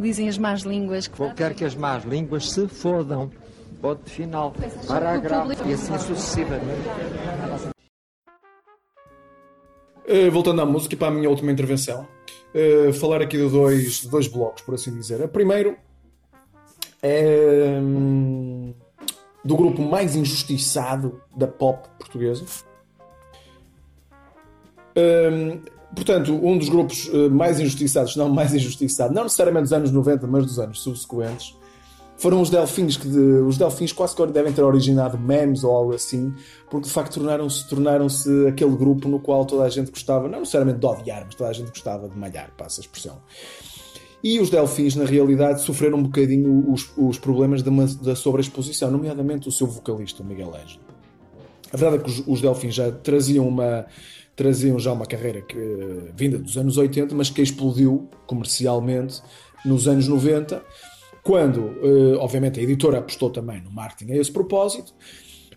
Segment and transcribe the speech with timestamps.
[0.00, 1.20] Dizem as más línguas que.
[1.20, 3.30] Eu quero que as más línguas se fodam.
[3.80, 4.54] Ponto final.
[4.86, 5.52] Parágrafo.
[5.68, 6.88] E assim sucessivamente.
[10.06, 12.06] Uh, voltando à música e para a minha última intervenção,
[12.54, 15.20] uh, falar aqui de dois, de dois blocos, por assim dizer.
[15.22, 15.76] O primeiro
[17.02, 18.74] é hum,
[19.44, 22.44] do grupo mais injustiçado da pop portuguesa.
[24.96, 25.60] Um,
[25.94, 30.26] portanto, um dos grupos uh, mais injustiçados, não mais injustiçado, não necessariamente dos anos 90,
[30.26, 31.56] mas dos anos subsequentes,
[32.20, 35.94] foram os Delfins, que de, os Delfins quase que devem ter originado memes ou algo
[35.94, 36.34] assim,
[36.68, 38.06] porque de facto tornaram-se tornaram
[38.46, 41.52] aquele grupo no qual toda a gente gostava, não necessariamente de odiar, mas toda a
[41.54, 43.16] gente gostava de malhar, passa a expressão.
[44.22, 49.48] E os Delfins, na realidade, sofreram um bocadinho os, os problemas uma, da sobreexposição, nomeadamente
[49.48, 50.82] o seu vocalista, Miguel Ângelo.
[51.72, 53.86] A verdade é que os, os Delfins já traziam uma,
[54.40, 55.54] traziam já uma carreira que,
[56.16, 59.20] vinda dos anos 80, mas que explodiu comercialmente
[59.66, 60.64] nos anos 90
[61.22, 64.94] quando, eh, obviamente, a editora apostou também no marketing a esse propósito,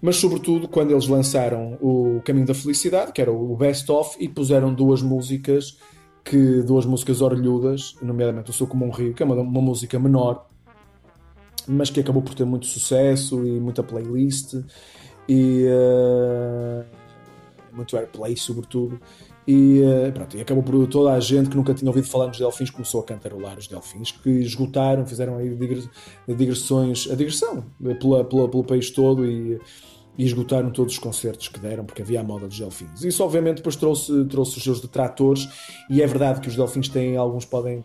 [0.02, 4.27] mas sobretudo quando eles lançaram o Caminho da Felicidade, que era o Best Of, e
[4.27, 5.77] puseram duas músicas
[6.21, 9.97] que duas músicas orelhudas, nomeadamente o Sou Como um Rio, que é uma, uma música
[9.97, 10.45] menor,
[11.65, 14.55] mas que acabou por ter muito sucesso e muita playlist
[15.30, 17.02] e uh,
[17.73, 18.99] muito airplay sobretudo
[19.47, 22.38] e, uh, pronto, e acabou por toda a gente que nunca tinha ouvido falar nos
[22.38, 25.53] Delfins começou a cantarolar os Delfins, que esgotaram, fizeram aí
[26.27, 27.65] digressões, a digressão
[27.99, 29.59] pela, pela, pelo país todo e,
[30.17, 33.03] e, esgotaram todos os concertos que deram, porque havia a moda dos Delfins.
[33.03, 35.49] Isso obviamente depois trouxe, trouxe os seus detratores
[35.89, 37.83] e é verdade que os Delfins têm, alguns podem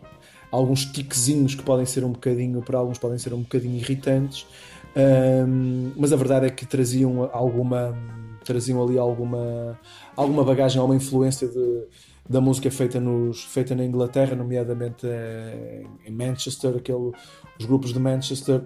[0.51, 4.47] alguns tiquezinhos que podem ser um bocadinho, para alguns podem ser um bocadinho irritantes,
[5.95, 7.95] mas a verdade é que traziam alguma
[8.49, 9.79] traziam ali alguma
[10.15, 11.85] alguma bagagem, alguma influência de,
[12.27, 15.07] da música feita, nos, feita na Inglaterra, nomeadamente
[16.05, 17.11] em Manchester, aquele,
[17.59, 18.61] os grupos de Manchester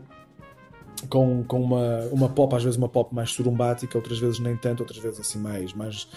[1.09, 4.81] com, com uma, uma pop, às vezes uma pop mais surumbática, outras vezes nem tanto,
[4.81, 6.08] outras vezes assim mais, mais,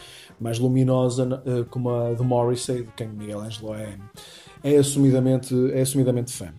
[0.41, 3.97] mais luminosa, eh, como a de Morrissey, de quem Miguel Ângelo é,
[4.67, 6.53] é, assumidamente, é assumidamente fã.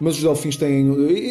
[0.00, 0.88] Mas os Delfins têm.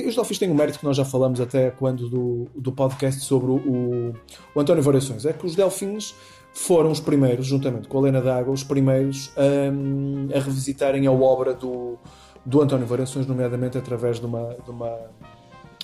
[0.07, 3.49] Os Delfins têm um mérito que nós já falamos até quando do, do podcast sobre
[3.49, 4.13] o,
[4.53, 5.25] o António Variações.
[5.25, 6.13] É que os Delfins
[6.53, 11.53] foram os primeiros, juntamente com a Helena D'Água, os primeiros a, a revisitarem a obra
[11.55, 11.97] do,
[12.45, 14.99] do António Variações, nomeadamente através de uma, de uma,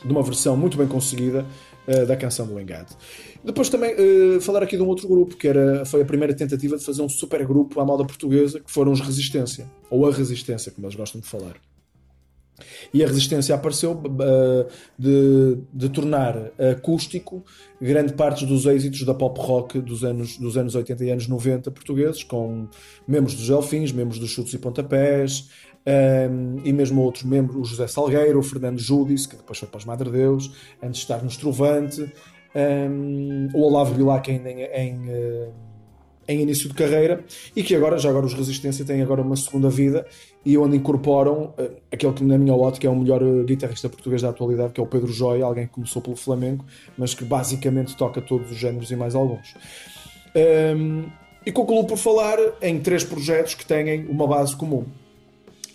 [0.03, 1.43] de uma versão muito bem conseguida
[1.87, 2.95] uh, da canção do Engate.
[3.43, 6.77] Depois também uh, falar aqui de um outro grupo, que era, foi a primeira tentativa
[6.77, 10.71] de fazer um super grupo à moda portuguesa, que foram os Resistência, ou a Resistência,
[10.71, 11.55] como eles gostam de falar.
[12.93, 17.43] E a resistência apareceu uh, de, de, tornar acústico
[17.81, 21.69] grande parte dos êxitos da pop rock dos anos, dos anos 80 e anos 90
[21.71, 22.69] portugueses, com
[23.05, 25.49] membros dos Elfins, membros dos Chutes e Pontapés,
[25.87, 29.77] um, e mesmo outros membros, o José Salgueiro, o Fernando Júdice, que depois foi para
[29.77, 30.51] os Madre Deus,
[30.81, 32.11] antes de estar no Estrovante,
[32.55, 35.53] um, o Olavo Bilac ainda em, em uh,
[36.27, 37.23] em início de carreira
[37.55, 40.05] e que agora, já agora os Resistência têm agora uma segunda vida
[40.45, 44.21] e onde incorporam uh, aquele que na minha ótica é o melhor uh, guitarrista português
[44.21, 46.65] da atualidade, que é o Pedro Joy, alguém que começou pelo Flamengo,
[46.97, 49.53] mas que basicamente toca todos os géneros e mais alguns.
[50.75, 51.05] Um,
[51.45, 54.85] e concluo por falar em três projetos que têm uma base comum.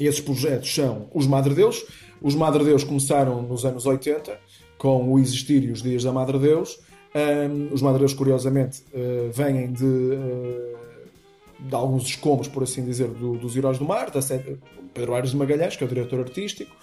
[0.06, 1.84] Esses projetos são os Madre Deus.
[2.20, 4.38] Os Madre Deus começaram nos anos 80
[4.78, 6.78] com o Existir e os Dias da Madre Deus
[7.14, 10.76] um, os madeireiros, curiosamente, uh, vêm de, uh,
[11.58, 14.20] de alguns escombros, por assim dizer, do, dos Heróis do Mar, da
[14.94, 16.74] Pedro Aires de Magalhães, que é o diretor artístico,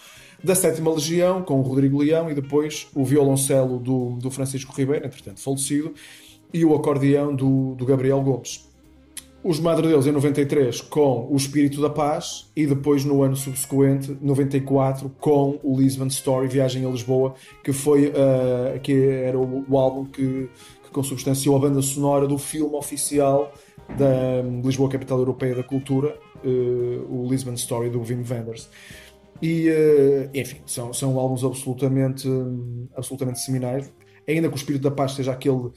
[0.44, 5.06] da Sétima Legião, com o Rodrigo Leão, e depois o violoncelo do, do Francisco Ribeiro,
[5.06, 5.94] entretanto falecido,
[6.54, 8.67] e o acordeão do, do Gabriel Gomes
[9.48, 14.18] os Madre Deus em 93 com o Espírito da Paz e depois no ano subsequente,
[14.22, 19.78] 94, com o Lisbon Story, Viagem a Lisboa, que foi uh, que era o, o
[19.78, 20.50] álbum que,
[20.84, 23.54] que consubstanciou a banda sonora do filme oficial
[23.98, 26.50] da um, Lisboa Capital Europeia da Cultura, uh,
[27.10, 28.70] o Lisbon Story do Wim Wenders.
[29.42, 32.28] E, uh, enfim, são, são álbuns absolutamente,
[32.98, 33.90] absolutamente seminais.
[34.28, 35.72] Ainda que o Espírito da Paz seja aquele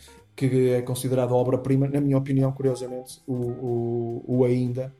[0.48, 4.94] que é considerado obra-prima, na minha opinião, curiosamente, o, o, o Ainda,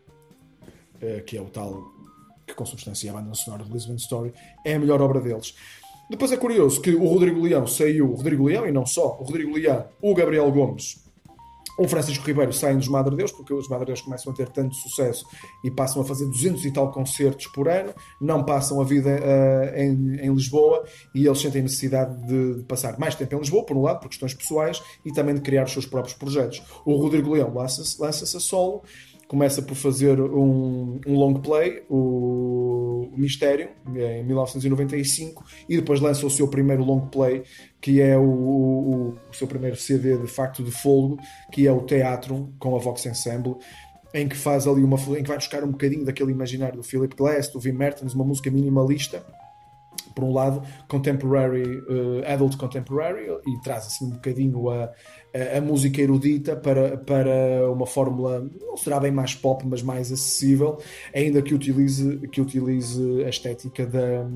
[1.00, 1.82] eh, que é o tal
[2.46, 4.34] que consubstancia a banda sonora de Lisbon Story,
[4.66, 5.54] é a melhor obra deles.
[6.10, 9.24] Depois é curioso que o Rodrigo Leão saiu, o Rodrigo Leão e não só, o
[9.24, 11.09] Rodrigo Leão, o Gabriel Gomes
[11.80, 14.74] o Francisco Ribeiro saem dos Madre Deus, porque os Madre Deus começam a ter tanto
[14.74, 15.24] sucesso
[15.64, 19.74] e passam a fazer 200 e tal concertos por ano, não passam a vida uh,
[19.74, 20.84] em, em, Lisboa
[21.14, 24.10] e eles sentem necessidade de, de, passar mais tempo em Lisboa, por um lado, por
[24.10, 26.62] questões pessoais, e também de criar os seus próprios projetos.
[26.84, 28.82] O Rodrigo Leão lança-se lança a solo
[29.30, 36.26] começa por fazer um, um long play, o, o Mistério, em 1995, e depois lança
[36.26, 37.44] o seu primeiro long play,
[37.80, 41.18] que é o, o, o seu primeiro CD de facto de folgo,
[41.50, 43.56] que é o Teatro, com a Vox Ensemble,
[44.12, 47.14] em que faz ali uma em que vai buscar um bocadinho daquele imaginário do Philip
[47.16, 49.24] Glass, do Wim Mertens, uma música minimalista
[50.14, 54.92] por um lado, contemporary, uh, adult contemporary, e traz assim um bocadinho a,
[55.34, 60.12] a, a, música erudita para, para uma fórmula, não será bem mais pop, mas mais
[60.12, 60.78] acessível,
[61.14, 64.26] ainda que utilize, que utilize a estética da,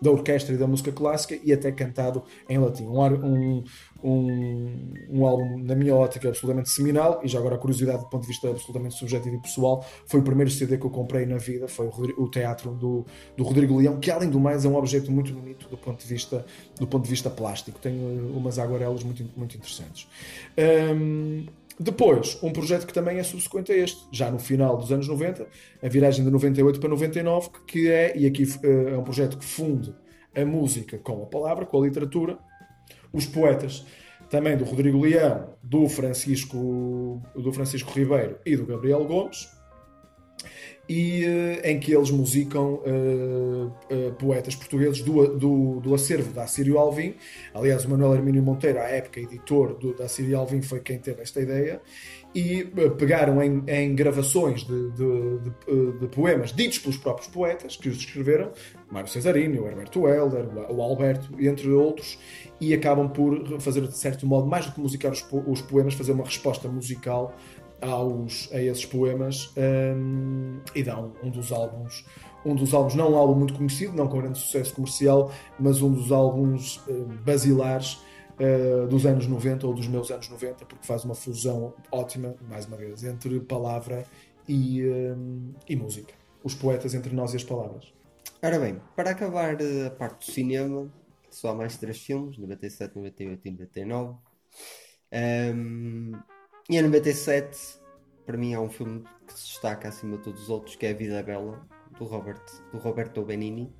[0.00, 2.84] da orquestra e da música clássica e até cantado em latim.
[2.84, 3.64] Um, um,
[4.02, 7.20] um, um, álbum, na minha ótica, absolutamente seminal.
[7.22, 10.22] E já agora, a curiosidade do ponto de vista absolutamente subjetivo e pessoal, foi o
[10.22, 11.68] primeiro CD que eu comprei na vida.
[11.68, 13.06] Foi o, o teatro do,
[13.36, 16.06] do Rodrigo Leão, que além do mais é um objeto muito bonito do ponto de
[16.06, 16.44] vista,
[16.78, 17.78] do ponto de vista plástico.
[17.78, 17.94] Tem
[18.34, 20.06] umas aguarelas muito, muito interessantes.
[20.58, 21.46] Um,
[21.78, 25.46] depois, um projeto que também é subsequente a este, já no final dos anos 90,
[25.82, 29.44] a viragem de 98 para 99, que é, e aqui uh, é um projeto que
[29.44, 29.94] funde
[30.34, 32.38] a música com a palavra, com a literatura,
[33.12, 33.84] os poetas
[34.30, 39.48] também do Rodrigo Leão, do Francisco, do Francisco Ribeiro e do Gabriel Gomes,
[40.88, 46.44] e uh, em que eles musicam uh, uh, poetas portugueses do, do, do, acervo da
[46.44, 47.14] Assírio Alvim.
[47.54, 51.22] Aliás, o Manuel Hermínio Monteiro, à época editor do, da Assírio Alvim, foi quem teve
[51.22, 51.80] esta ideia.
[52.34, 52.64] E
[52.98, 57.96] pegaram em, em gravações de, de, de, de, poemas ditos pelos próprios poetas que os
[57.96, 58.50] escreveram,
[58.90, 62.18] Mário Cesarini, o Herberto Helder, o Alberto, entre outros,
[62.60, 66.10] e acabam por fazer, de certo modo, mais do que musicar os, os poemas, fazer
[66.10, 67.36] uma resposta musical
[67.88, 72.04] aos, a esses poemas um, e dão um dos álbuns
[72.44, 75.90] um dos álbuns, não um álbum muito conhecido, não com grande sucesso comercial, mas um
[75.90, 77.98] dos álbuns uh, basilares
[78.38, 82.66] uh, dos anos 90 ou dos meus anos 90, porque faz uma fusão ótima, mais
[82.66, 84.04] uma vez, entre palavra
[84.46, 86.12] e, uh, e música.
[86.42, 87.92] Os poetas entre nós e as palavras.
[88.42, 89.56] Ora bem, para acabar
[89.86, 90.92] a parte do cinema,
[91.30, 94.14] só há mais três filmes, 97, 98 e 99.
[95.54, 96.12] Um,
[96.68, 97.78] e em 97,
[98.24, 100.90] para mim, há um filme que se destaca acima de todos os outros, que é
[100.90, 101.66] A Vida Bela,
[101.98, 103.72] do, Robert, do Roberto Benini,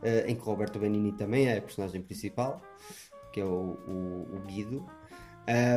[0.00, 2.62] uh, em que Roberto Benini também é a personagem principal,
[3.32, 4.86] que é o, o, o Guido.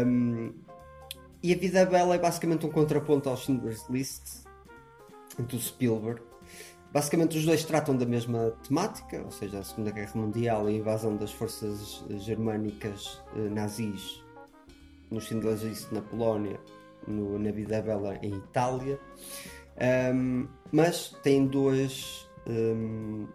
[0.06, 0.54] Um,
[1.44, 4.46] e A Vida Bela é basicamente um contraponto ao Schindler's List,
[5.38, 6.22] do Spielberg.
[6.92, 10.78] Basicamente, os dois tratam da mesma temática, ou seja, a Segunda Guerra Mundial e a
[10.78, 14.24] invasão das forças germânicas eh, nazis
[15.10, 16.60] no Schindler's List na Polónia,
[17.08, 19.00] no, na Vida Bela em Itália,
[20.14, 23.28] um, mas tem duas, um,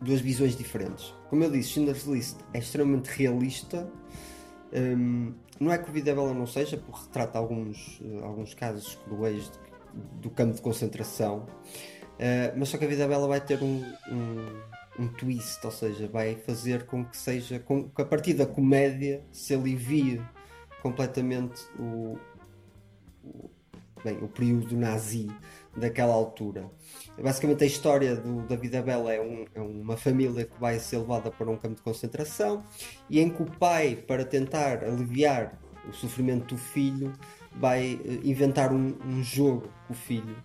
[0.00, 1.14] duas visões diferentes.
[1.28, 3.90] Como eu disse, Schindler's List é extremamente realista.
[4.72, 9.50] Um, não é que o Vida Bela não seja, porque retrata alguns, alguns casos cruéis
[10.20, 15.02] do campo de concentração, uh, mas só que a Vida Bela vai ter um, um,
[15.02, 19.24] um, twist, ou seja, vai fazer com que seja com que a partir da comédia
[19.32, 20.22] se alivie
[20.82, 22.18] completamente o,
[23.24, 23.50] o,
[24.04, 25.28] bem, o período nazi
[25.76, 26.70] daquela altura.
[27.20, 30.98] Basicamente, a história do, da Vida Bela é, um, é, uma família que vai ser
[30.98, 32.62] levada para um campo de concentração
[33.08, 35.58] e em que o pai, para tentar aliviar
[35.88, 37.12] o sofrimento do filho,
[37.52, 40.36] vai eh, inventar um, um jogo com o filho.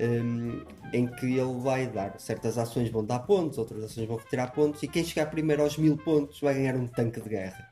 [0.00, 0.62] Um,
[0.92, 4.80] em que ele vai dar certas ações vão dar pontos, outras ações vão retirar pontos,
[4.82, 7.68] e quem chegar primeiro aos mil pontos vai ganhar um tanque de guerra.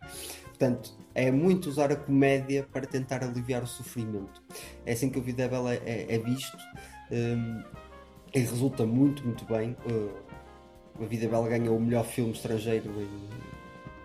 [0.59, 4.43] Portanto, é muito usar a comédia para tentar aliviar o sofrimento.
[4.87, 6.57] É assim que o Vida é, é, é visto
[7.11, 7.63] um,
[8.35, 9.77] e resulta muito, muito bem.
[9.85, 10.11] Uh,
[11.03, 12.91] a Vida Bela ganhou o melhor filme estrangeiro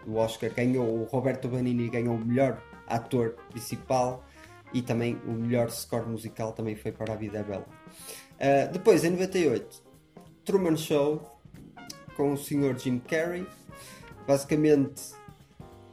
[0.06, 4.26] do Oscar, ganhou o Roberto Benini ganhou o melhor ator principal
[4.74, 7.46] e também o melhor score musical também foi para a Vida.
[7.48, 9.82] Uh, depois, em 98,
[10.44, 11.40] Truman Show
[12.18, 12.78] com o Sr.
[12.78, 13.48] Jim Carrey.
[14.28, 15.02] Basicamente,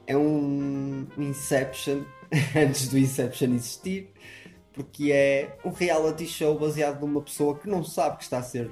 [0.09, 2.03] é um Inception
[2.57, 4.11] antes do Inception existir,
[4.73, 8.71] porque é um reality show baseado numa pessoa que não sabe que está a ser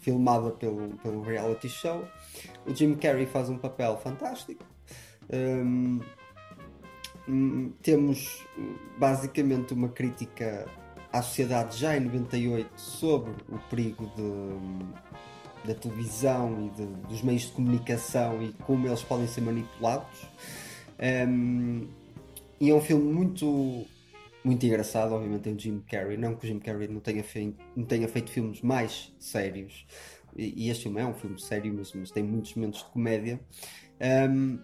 [0.00, 2.06] filmada pelo, pelo reality show.
[2.64, 4.64] O Jim Carrey faz um papel fantástico.
[5.32, 6.00] Um,
[7.28, 8.46] hum, temos
[8.98, 10.68] basicamente uma crítica
[11.12, 14.22] à sociedade já em 98 sobre o perigo de,
[15.64, 20.26] da televisão e de, dos meios de comunicação e como eles podem ser manipulados.
[21.28, 21.88] Um,
[22.60, 23.84] e é um filme muito,
[24.44, 27.62] muito engraçado, obviamente tem o Jim Carrey, não que o Jim Carrey não tenha feito,
[27.74, 29.84] não tenha feito filmes mais sérios,
[30.36, 33.40] e, e este filme é um filme sério, mas, mas tem muitos momentos de comédia.
[34.30, 34.58] Um,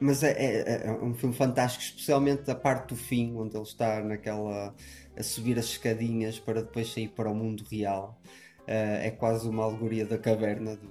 [0.00, 4.00] mas é, é, é, um filme fantástico, especialmente a parte do fim, onde ele está
[4.02, 4.74] naquela
[5.16, 8.20] a subir as escadinhas para depois sair para o mundo real.
[8.68, 10.88] Uh, é quase uma alegoria da caverna do,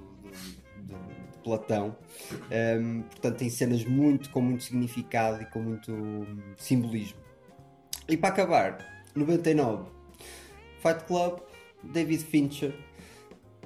[0.82, 1.96] do, do, Platão.
[2.80, 6.26] Um, portanto, tem cenas muito com muito significado e com muito
[6.58, 7.20] simbolismo.
[8.10, 8.80] E para acabar,
[9.16, 9.90] 99,
[10.82, 11.40] Fight Club,
[11.84, 12.74] David Fincher,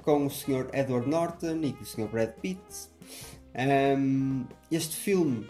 [0.02, 0.68] com o Sr.
[0.74, 2.08] Edward Norton e com o Sr.
[2.08, 2.60] Brad Pitt.
[3.54, 5.46] Um, este filme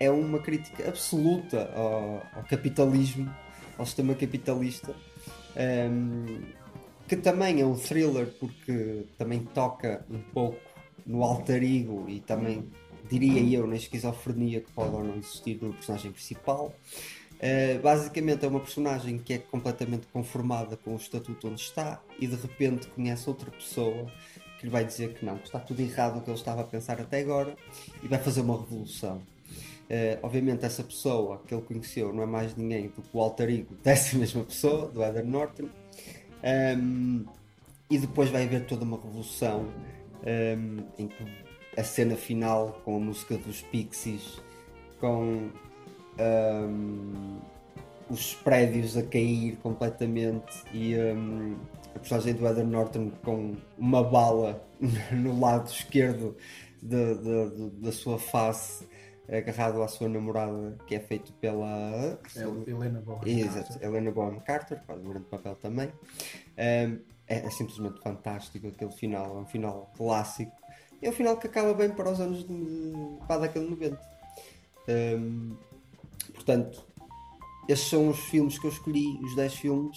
[0.00, 3.32] é uma crítica absoluta ao, ao capitalismo,
[3.78, 4.94] ao sistema capitalista,
[5.56, 6.42] um,
[7.10, 10.60] que também é um thriller porque também toca um pouco
[11.04, 12.70] no alter ego e também,
[13.10, 16.72] diria eu, na esquizofrenia que pode ou não existir do personagem principal.
[17.32, 22.28] Uh, basicamente é uma personagem que é completamente conformada com o estatuto onde está e
[22.28, 24.06] de repente conhece outra pessoa
[24.60, 26.64] que lhe vai dizer que não, que está tudo errado o que ele estava a
[26.64, 27.56] pensar até agora
[28.04, 29.16] e vai fazer uma revolução.
[29.16, 33.50] Uh, obviamente essa pessoa que ele conheceu não é mais ninguém do que o alter
[33.50, 35.68] ego dessa mesma pessoa, do Edward Norton.
[36.42, 37.24] Um,
[37.90, 39.66] e depois vai haver toda uma revolução
[40.24, 41.24] um, em que
[41.76, 44.40] a cena final com a música dos Pixies,
[45.00, 45.50] com
[46.18, 47.38] um,
[48.08, 54.62] os prédios a cair completamente e a personagem do Edward Norton com uma bala
[55.12, 56.36] no lado esquerdo
[56.82, 57.14] de,
[57.80, 58.86] da sua face
[59.28, 62.18] agarrado à sua namorada, que é feito pela
[62.66, 65.88] Helena Bonham Exato, Helena Bonham Carter, faz um grande papel também.
[65.88, 70.52] Um, é, é, simplesmente fantástico aquele final, é um final clássico.
[71.00, 72.92] É um final que acaba bem para os anos de,
[73.28, 74.00] década de 90.
[74.88, 75.56] Um,
[76.34, 76.84] portanto,
[77.68, 79.96] estes são os filmes que eu escolhi, os 10 filmes.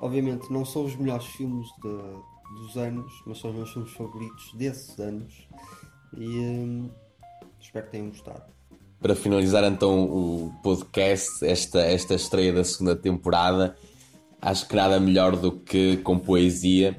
[0.00, 4.52] Obviamente não são os melhores filmes de, dos anos, mas são os meus filmes favoritos
[4.54, 5.48] desses anos.
[6.16, 6.90] E um,
[7.60, 8.42] Espero que tenham gostado.
[9.00, 13.76] Para finalizar então o podcast, esta, esta estreia da segunda temporada,
[14.42, 16.98] acho que nada melhor do que com poesia.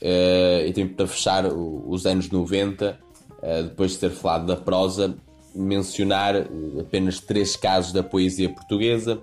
[0.00, 4.56] Uh, e tenho para fechar os anos 90, uh, eh, depois de ter falado da
[4.56, 5.16] prosa,
[5.54, 6.34] mencionar
[6.78, 9.22] apenas três casos da poesia portuguesa.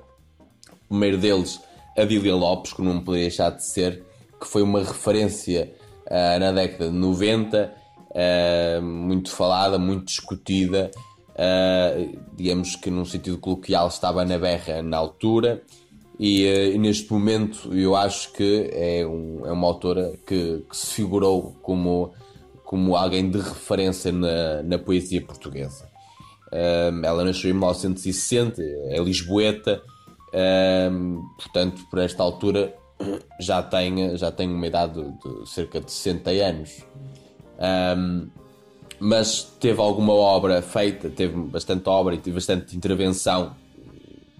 [0.86, 1.62] O primeiro deles,
[1.98, 4.04] Adília Lopes, que não poderia deixar de ser,
[4.42, 5.74] que foi uma referência
[6.08, 7.83] uh, na década de 90
[8.14, 10.92] uh, muito falada, muito discutida,
[11.30, 15.62] uh, digamos que num sentido coloquial estava na berra na altura.
[16.20, 20.78] E, uh, e, neste momento eu acho que é, um, é uma autora que, que,
[20.78, 22.14] se figurou como,
[22.64, 25.92] como alguém de referência na, na poesia portuguesa.
[26.56, 29.82] Ela nasceu em 1960, é lisboeta,
[31.36, 32.72] portanto, por esta altura
[33.40, 36.84] já tem, já tem uma idade de cerca de 60 anos.
[37.64, 38.28] Um,
[39.00, 43.56] mas teve alguma obra feita, teve bastante obra e teve bastante intervenção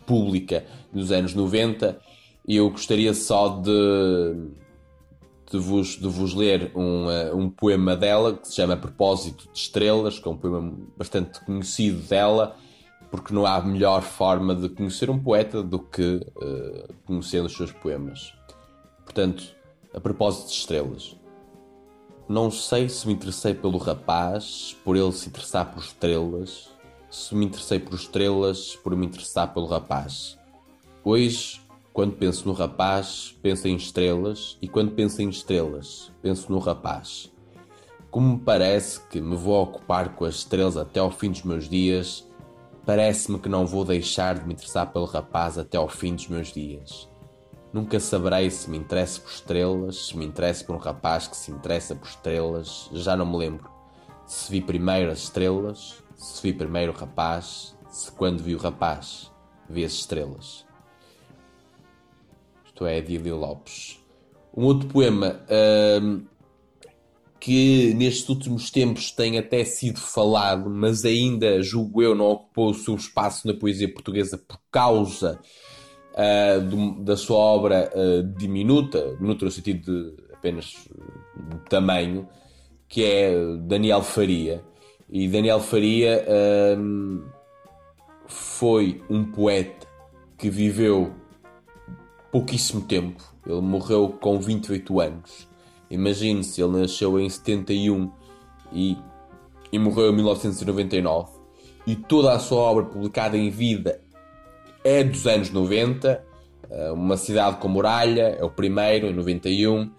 [0.06, 2.00] pública nos anos 90
[2.48, 4.36] e eu gostaria só de,
[5.50, 9.58] de, vos, de vos ler um, uh, um poema dela que se chama Propósito de
[9.58, 12.56] Estrelas, que é um poema bastante conhecido dela,
[13.10, 17.72] porque não há melhor forma de conhecer um poeta do que uh, conhecendo os seus
[17.72, 18.34] poemas.
[19.06, 19.56] Portanto,
[19.94, 21.16] a propósito de estrelas.
[22.28, 26.70] Não sei se me interessei pelo rapaz, por ele se interessar por estrelas,
[27.12, 30.38] se me interessei por estrelas, por me interessar pelo rapaz.
[31.04, 31.62] Hoje,
[31.92, 37.30] quando penso no rapaz, penso em estrelas, e quando penso em estrelas, penso no rapaz.
[38.10, 41.68] Como me parece que me vou ocupar com as estrelas até ao fim dos meus
[41.68, 42.26] dias,
[42.86, 46.54] parece-me que não vou deixar de me interessar pelo rapaz até ao fim dos meus
[46.54, 47.10] dias.
[47.74, 51.50] Nunca saberei se me interesso por estrelas, se me interesso por um rapaz que se
[51.50, 53.68] interessa por estrelas, já não me lembro.
[54.28, 59.32] Se vi primeiro as estrelas, se vi primeiro o rapaz, se quando vi o rapaz,
[59.68, 60.68] vi as estrelas.
[62.64, 64.00] Isto é Edílio Lopes.
[64.56, 65.42] Um outro poema
[66.00, 66.26] hum,
[67.40, 72.76] que nestes últimos tempos tem até sido falado, mas ainda, julgo eu, não ocupou o
[72.76, 75.42] seu espaço na poesia portuguesa por causa
[76.14, 80.88] uh, do, da sua obra uh, diminuta, diminuta no sentido de apenas
[81.36, 82.28] de tamanho,
[82.88, 84.64] que é Daniel Faria.
[85.10, 87.24] E Daniel Faria uh,
[88.28, 89.88] foi um poeta
[90.38, 91.14] que viveu
[92.32, 93.24] pouquíssimo tempo.
[93.46, 95.48] Ele morreu com 28 anos.
[95.90, 98.12] Imagine-se, ele nasceu em 71
[98.72, 98.98] e,
[99.72, 101.32] e morreu em 1999.
[101.86, 104.03] E toda a sua obra publicada em vida
[104.84, 106.24] é dos anos 90.
[106.70, 109.92] Eh, uma cidade com muralha é o primeiro, em 91.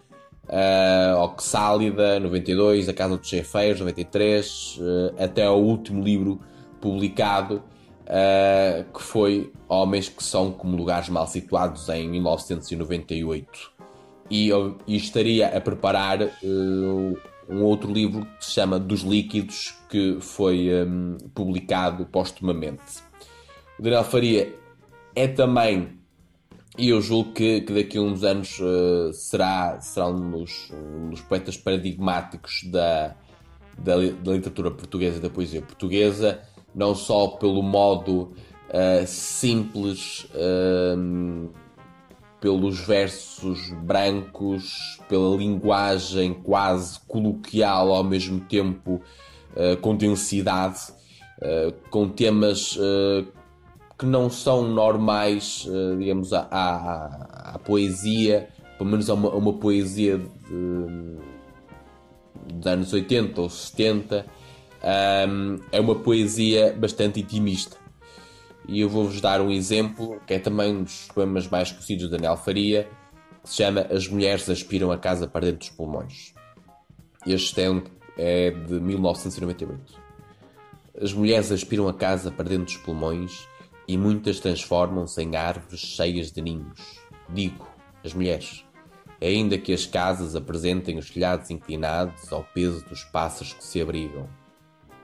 [0.46, 2.88] Uh, Oxálida, 92.
[2.88, 4.78] A Casa dos Chefeiros, 93.
[4.78, 6.40] Uh, até o último livro
[6.80, 7.62] publicado.
[8.04, 13.72] uh, que foi Homens que são como lugares mal situados em 1998.
[14.30, 14.50] E,
[14.86, 20.68] e estaria a preparar uh, um outro livro que se chama Dos Líquidos, que foi
[20.86, 23.02] um, publicado postumamente.
[23.78, 24.54] O Daniel Faria
[25.14, 25.98] é também,
[26.76, 31.10] e eu julgo que, que daqui a uns anos uh, será, será um dos, um
[31.10, 33.14] dos poetas paradigmáticos da,
[33.78, 36.40] da, da, literatura portuguesa da poesia portuguesa,
[36.74, 38.32] não só pelo modo
[38.70, 41.48] uh, simples, uh,
[42.40, 49.00] pelos versos brancos, pela linguagem quase coloquial ao mesmo tempo
[49.80, 50.92] com densidade,
[51.88, 52.76] com temas
[53.98, 60.18] que não são normais, digamos, à, à, à, poesia, pelo menos a uma, uma poesia
[60.18, 61.16] de,
[62.52, 64.26] dos anos 80 ou 70,
[65.28, 67.76] um, é uma poesia bastante intimista.
[68.66, 72.10] E eu vou-vos dar um exemplo, que é também um dos poemas mais conhecidos de
[72.10, 72.88] Daniel Faria,
[73.42, 76.34] que se chama As Mulheres Aspiram a Casa para Dentro dos Pulmões.
[77.26, 77.82] Este é, um,
[78.18, 80.04] é de 1998.
[81.00, 83.48] As mulheres aspiram a casa para dentro dos pulmões
[83.86, 87.00] e muitas transformam-se em árvores cheias de ninhos.
[87.28, 87.66] Digo,
[88.04, 88.64] as mulheres,
[89.20, 94.28] ainda que as casas apresentem os telhados inclinados ao peso dos pássaros que se abrigam.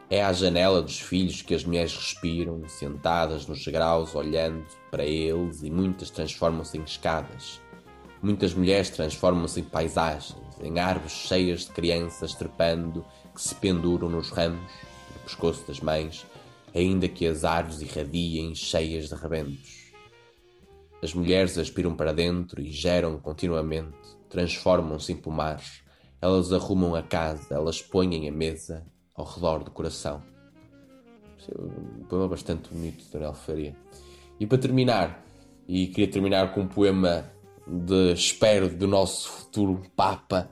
[0.08, 5.62] É à janela dos filhos que as mulheres respiram, sentadas nos graus, olhando para eles,
[5.62, 7.60] e muitas transformam-se em escadas.
[8.20, 14.30] Muitas mulheres transformam-se em paisagens, em árvores cheias de crianças trepando que se penduram nos
[14.30, 14.60] ramos,
[15.14, 16.26] no pescoço das mães,
[16.74, 19.90] ainda que as árvores irradiem cheias de rebentos.
[21.02, 23.96] As mulheres aspiram para dentro e geram continuamente,
[24.28, 25.82] transformam-se em pomares.
[26.20, 30.22] Elas arrumam a casa, elas põem a mesa ao redor do coração.
[31.48, 33.74] É um poema bastante bonito de Daniel Faria.
[34.38, 35.24] E para terminar,
[35.66, 37.30] e queria terminar com um poema
[37.66, 40.50] de espero do nosso futuro Papa,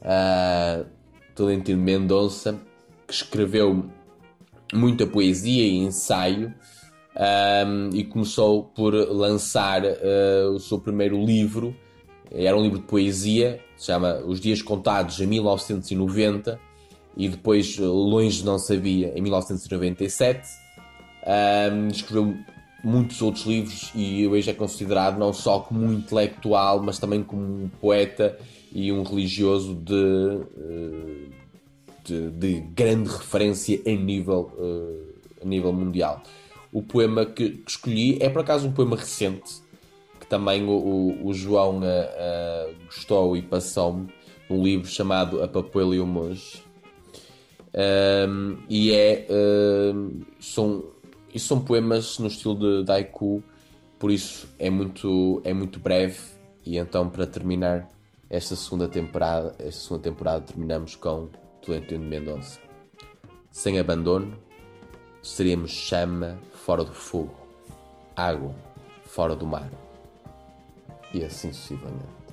[0.00, 2.58] uh, Mendonça,
[3.06, 3.90] que escreveu
[4.74, 6.52] muita poesia e ensaio
[7.16, 11.74] um, e começou por lançar uh, o seu primeiro livro.
[12.30, 16.58] Era um livro de poesia, se chama Os Dias Contados, em 1990,
[17.16, 20.48] e depois Longe Não Sabia, em 1997.
[21.26, 22.34] Um, escreveu
[22.82, 27.42] muitos outros livros e hoje é considerado não só como um intelectual, mas também como
[27.42, 28.38] um poeta
[28.72, 31.33] e um religioso de, eh,
[32.04, 36.22] de, de grande referência a nível, eh, a nível mundial.
[36.72, 39.64] O poema que, que, escolhi é por acaso um poema recente
[40.24, 44.08] que também o, o, o João uh, uh, gostou e passou-me
[44.48, 46.62] um livro chamado A Papoela e o Monge.
[47.74, 50.84] Um, e é uh, são,
[51.34, 53.42] e são poemas no estilo de, haiku,
[53.98, 56.18] por isso é muito, é muito breve.
[56.64, 57.90] E então, para terminar
[58.30, 61.28] esta segunda temporada, esta segunda temporada terminamos com
[61.64, 62.60] Tolentino Mendonça.
[63.50, 64.36] Sem abandono,
[65.22, 67.34] seríamos chama fora do fogo,
[68.14, 68.54] água
[69.04, 69.70] fora do mar.
[71.12, 72.23] E assim sucessivamente.